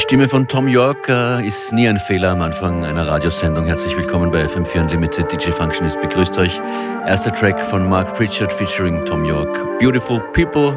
[0.00, 3.66] Die Stimme von Tom York äh, ist nie ein Fehler am Anfang einer Radiosendung.
[3.66, 5.30] Herzlich willkommen bei FM4 Unlimited.
[5.30, 6.58] DJ Functionist begrüßt euch.
[7.06, 9.78] Erster Track von Mark Pritchard featuring Tom York.
[9.78, 10.74] Beautiful People.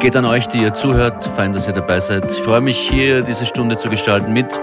[0.00, 1.30] Geht an euch, die ihr zuhört.
[1.36, 2.24] Fein, dass ihr dabei seid.
[2.30, 4.58] Ich freue mich hier diese Stunde zu gestalten mit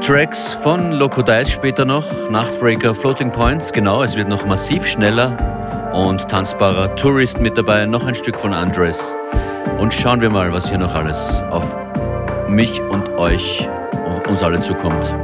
[0.00, 2.06] Tracks von Loco Dice später noch.
[2.30, 3.72] Nachtbreaker, Floating Points.
[3.72, 5.90] Genau, es wird noch massiv schneller.
[5.92, 7.86] Und tanzbarer Tourist mit dabei.
[7.86, 9.16] Noch ein Stück von Andres.
[9.78, 11.82] Und schauen wir mal, was hier noch alles auf
[12.52, 13.66] mich und euch
[14.06, 15.14] und uns alle zukommt.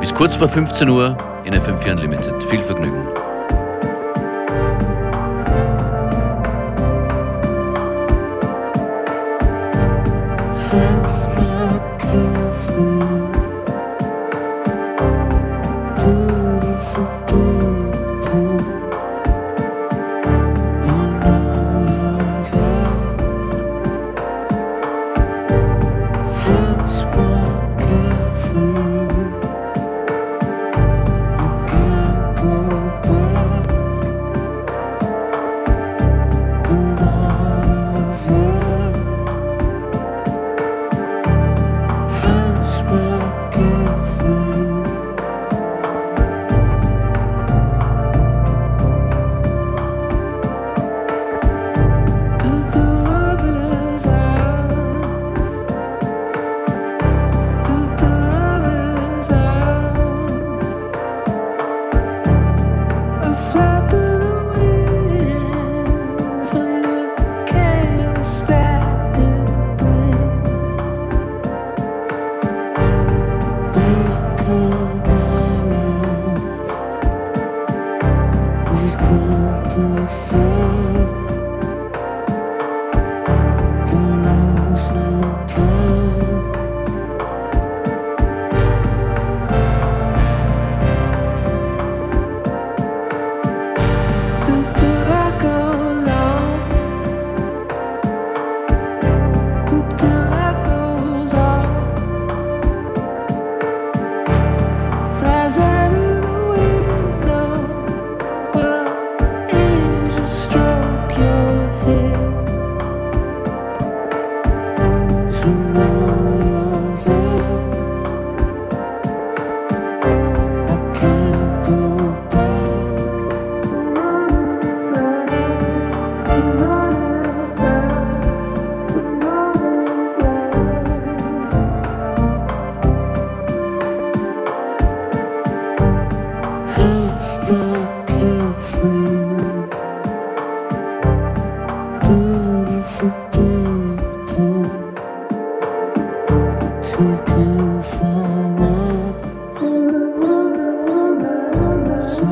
[0.00, 2.42] Bis kurz vor 15 Uhr in FM4 Unlimited.
[2.44, 3.23] Viel Vergnügen.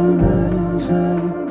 [0.03, 1.42] FM4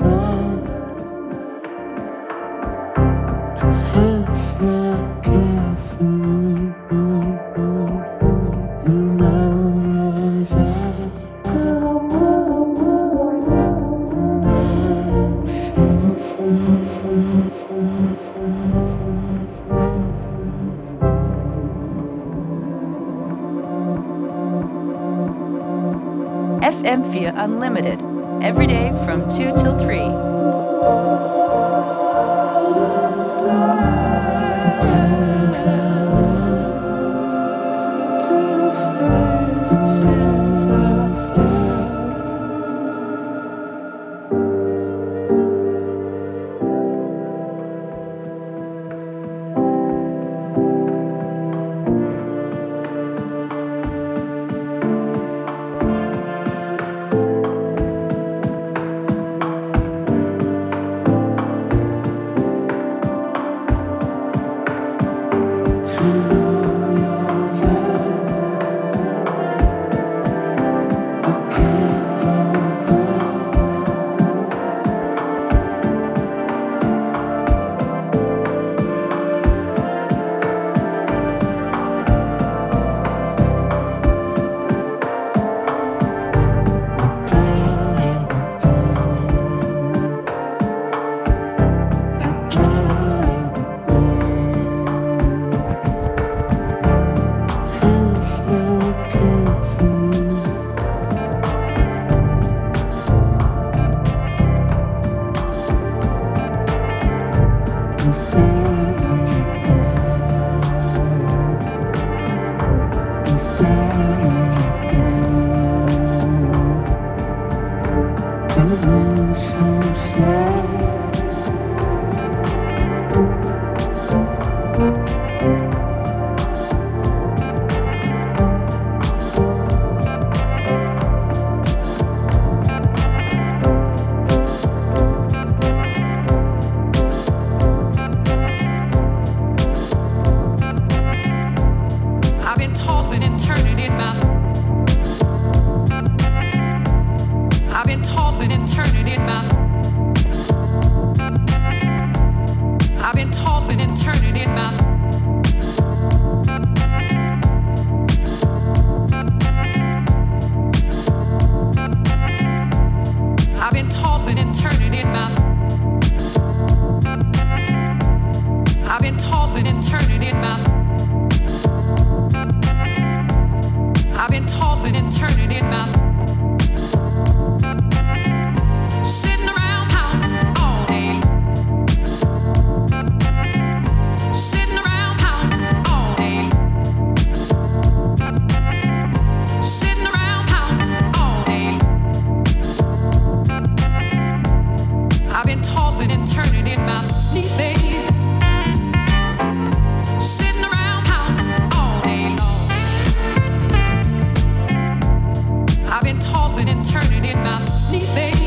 [207.92, 208.41] sleeping.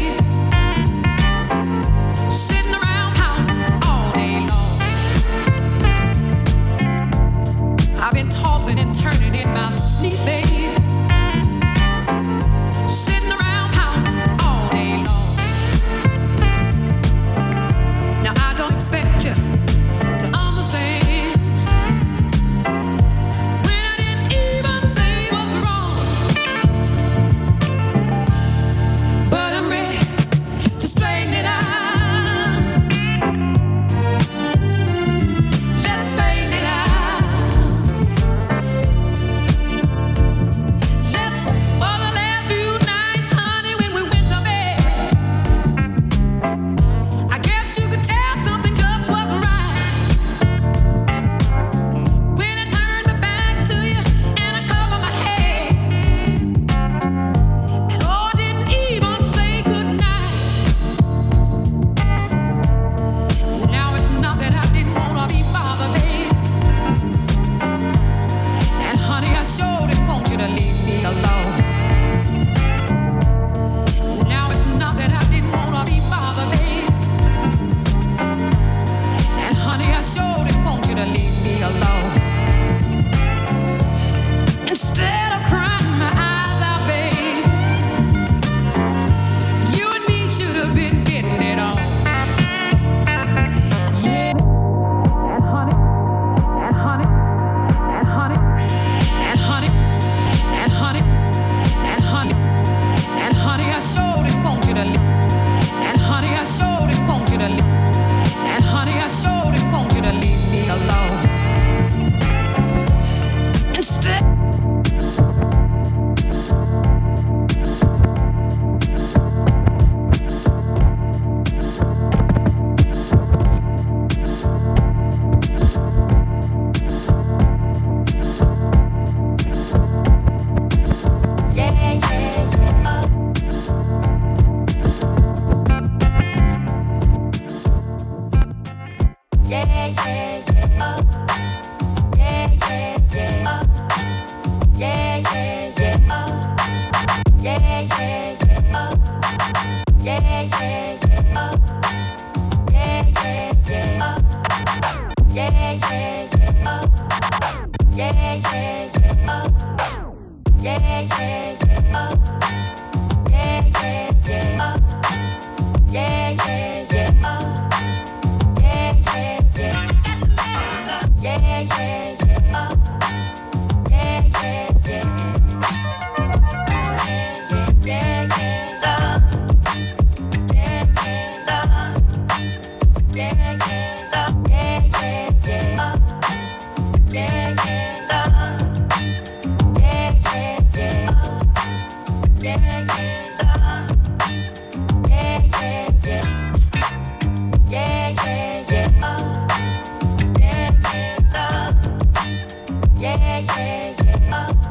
[203.05, 203.95] Yeah, yeah,
[204.31, 204.64] yeah.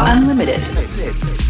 [0.00, 1.47] Unlimited.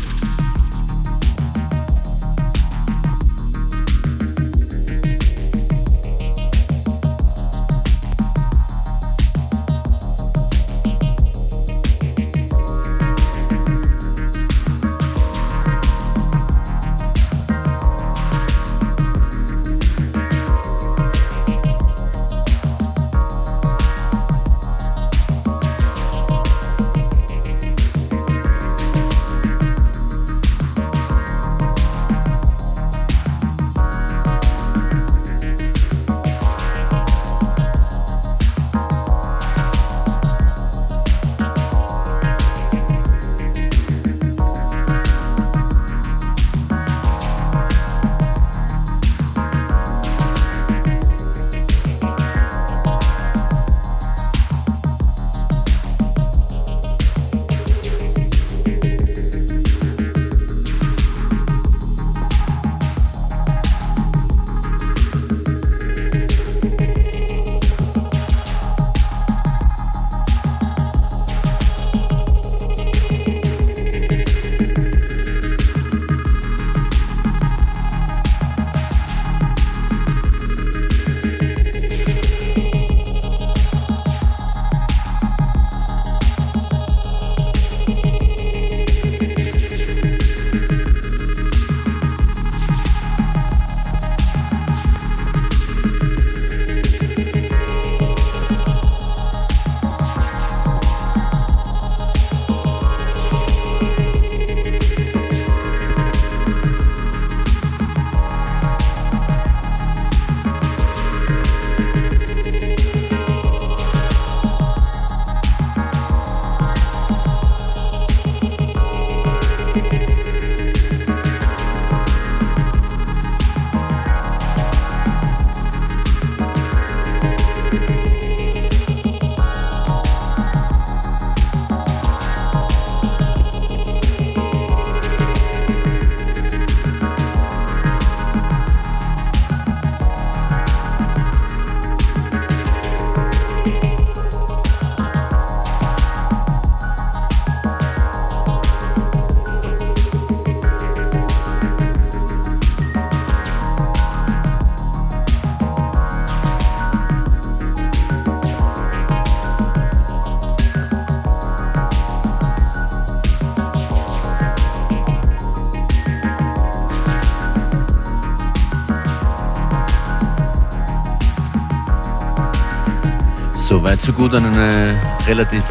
[174.08, 174.94] So gut eine
[175.26, 175.62] relativ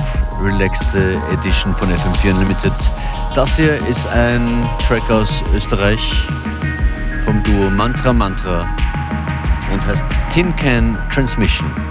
[0.43, 2.71] relaxte Edition von FM4 Unlimited.
[3.33, 5.99] Das hier ist ein Track aus Österreich
[7.25, 8.63] vom Duo Mantra Mantra
[9.73, 11.86] und heißt Tin Can Transmission.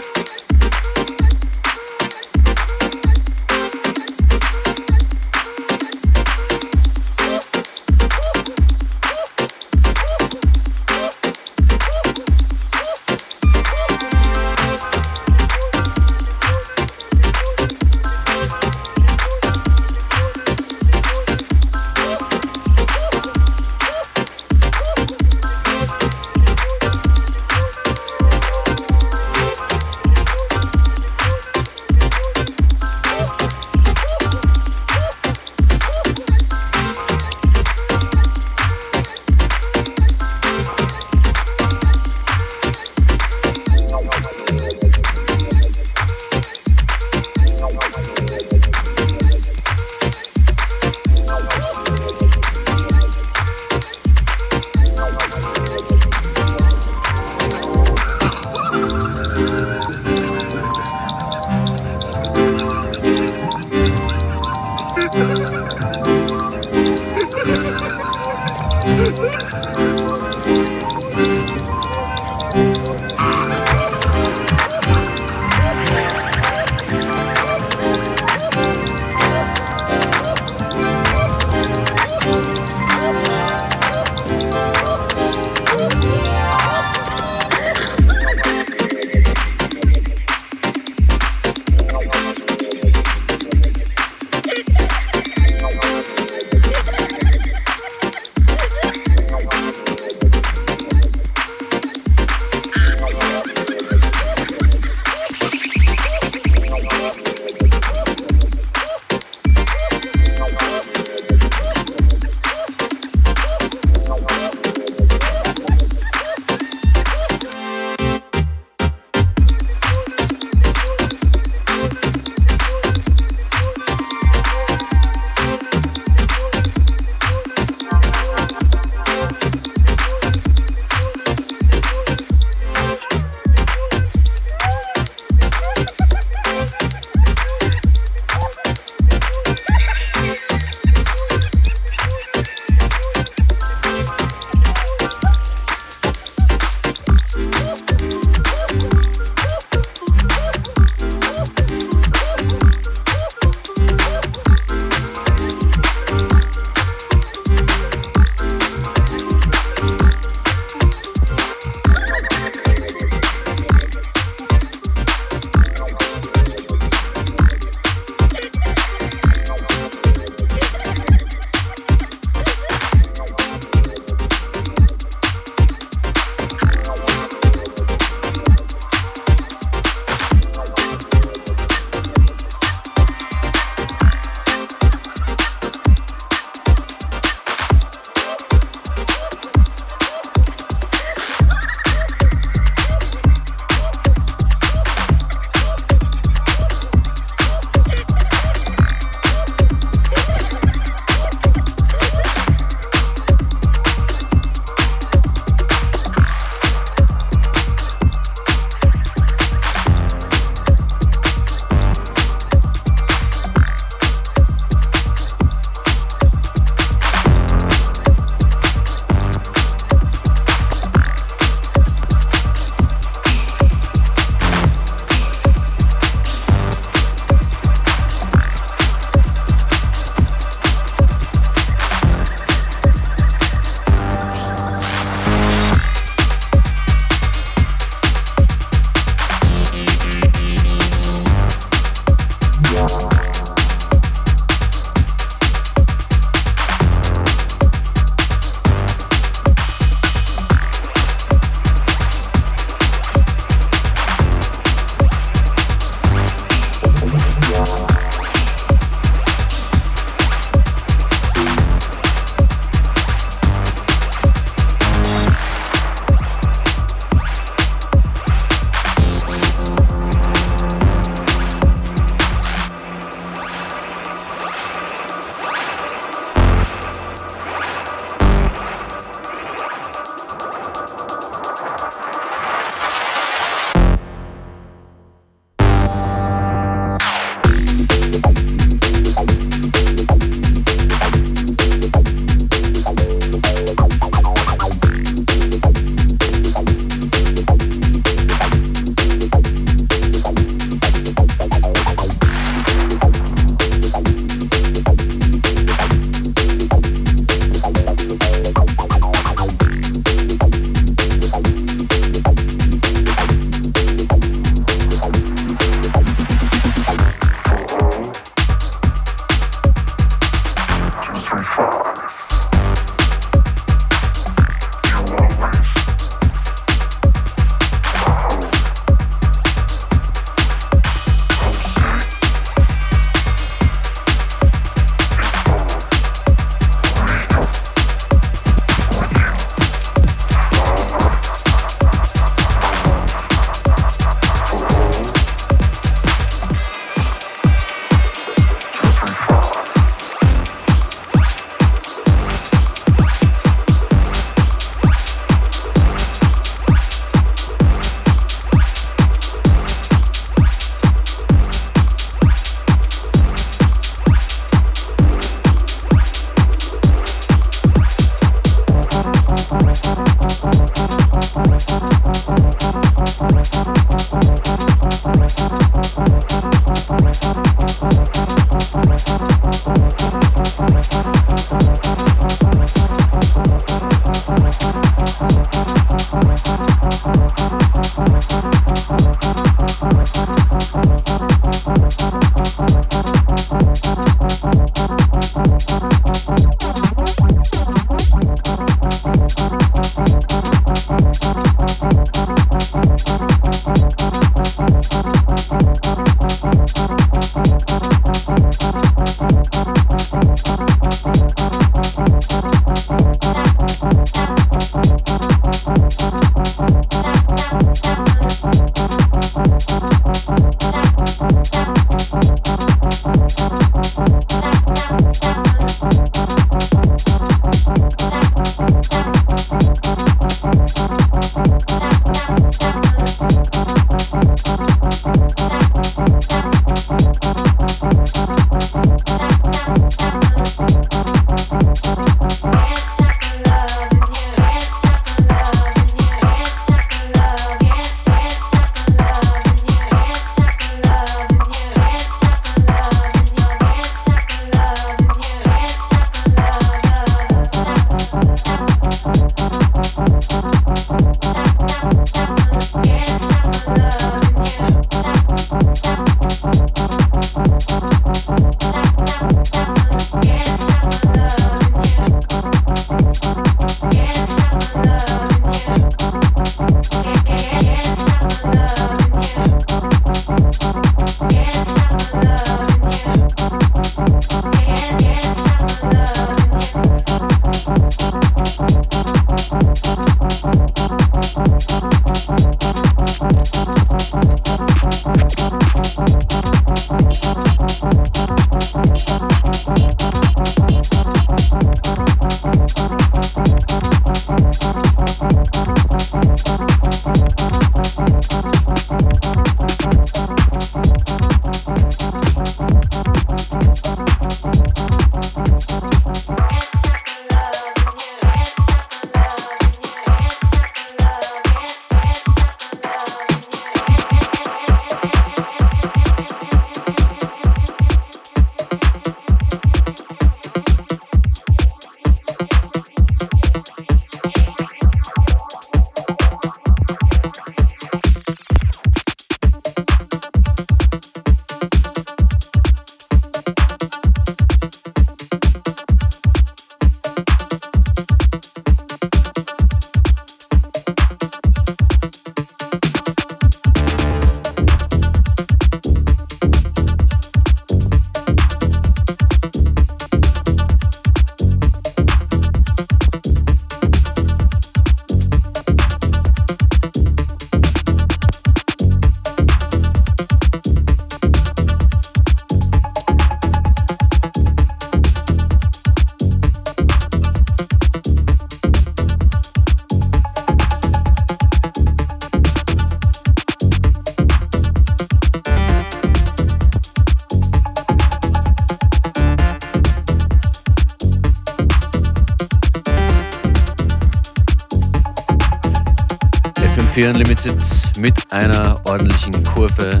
[597.44, 600.00] FM4 Unlimited mit einer ordentlichen Kurve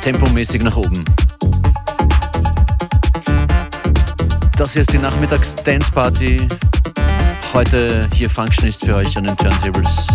[0.00, 1.04] tempomäßig nach oben.
[4.56, 6.48] Das hier ist die Nachmittags-Dance-Party.
[7.52, 10.06] Heute hier Functionist für euch an den Turntables.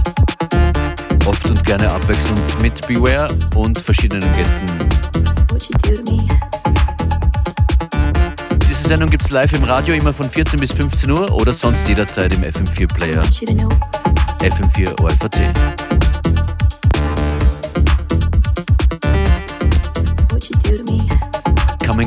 [1.26, 4.66] Oft und gerne abwechselnd mit Beware und verschiedenen Gästen.
[8.68, 11.88] Diese Sendung gibt es live im Radio immer von 14 bis 15 Uhr oder sonst
[11.88, 13.22] jederzeit im FM4-Player.
[14.42, 15.89] FM4 ORVT.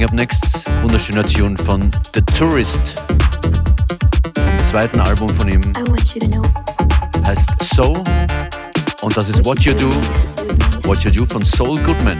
[0.02, 3.04] Coming up next, wunderschöner Tune von The Tourist.
[4.36, 5.72] Im zweiten Album von ihm.
[7.24, 8.02] Heißt So
[9.02, 9.88] und das ist What You Do,
[10.88, 12.18] What You Do von Soul Goodman.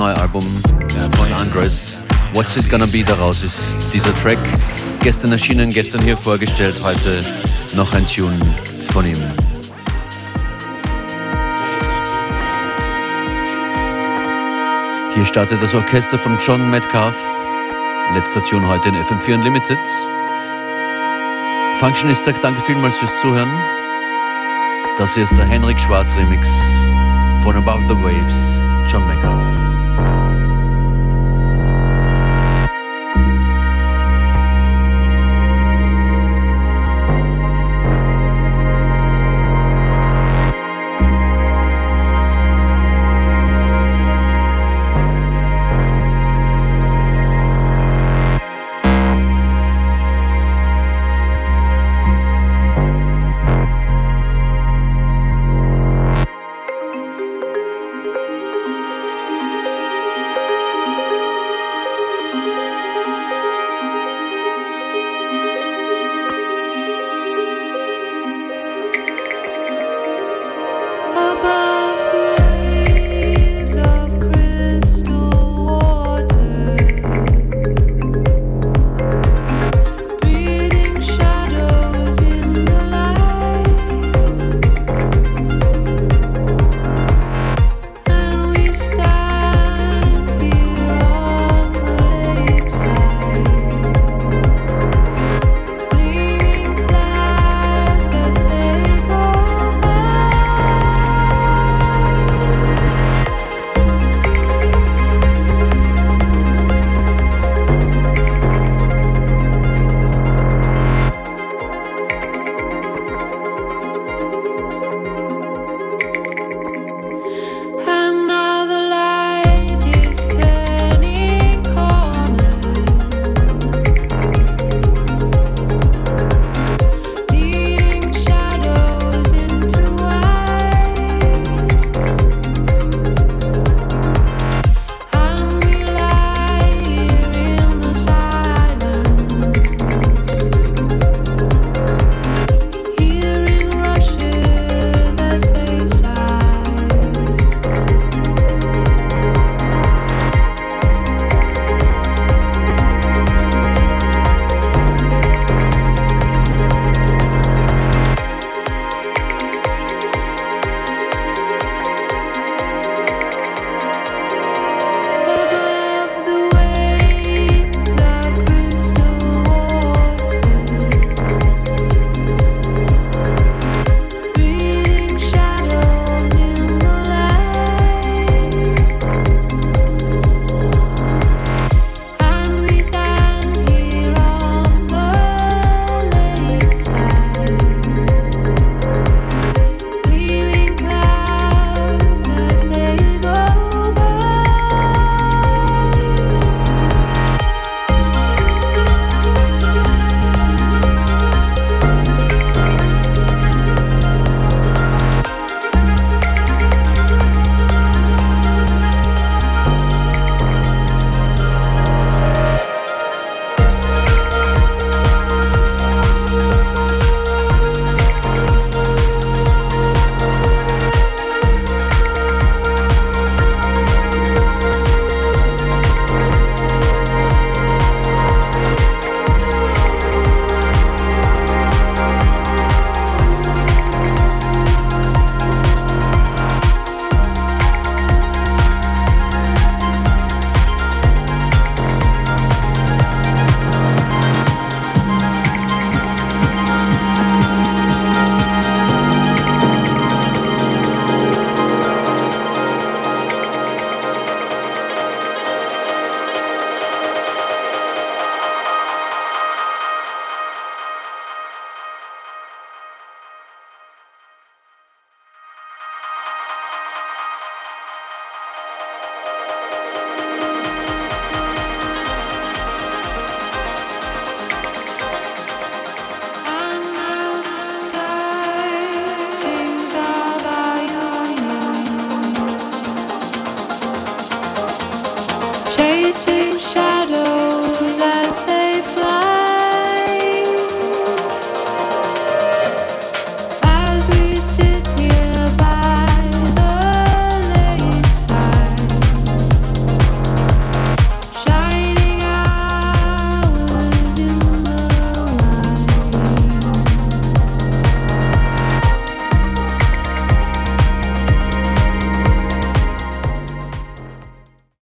[0.00, 0.42] Neue Album
[0.96, 1.98] äh, von Andres.
[2.32, 4.38] What's It Gonna Be daraus ist dieser Track.
[5.00, 7.22] Gestern erschienen, gestern hier vorgestellt, heute
[7.76, 8.34] noch ein Tune
[8.94, 9.18] von ihm.
[15.14, 17.16] Hier startet das Orchester von John Metcalf.
[18.14, 19.78] Letzter Tune heute in FM4 Unlimited.
[21.78, 23.52] Functionist sagt danke vielmals fürs Zuhören.
[24.96, 26.48] Das hier ist der Henrik Schwarz Remix
[27.42, 29.69] von Above the Waves, John Metcalf.